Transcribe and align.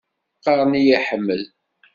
Qqaren-iyi 0.37 0.97
Ḥmed. 1.05 1.41